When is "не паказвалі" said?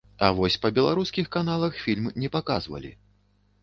2.25-2.97